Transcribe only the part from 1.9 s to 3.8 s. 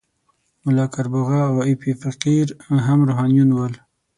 فقیر هم روحانیون ول.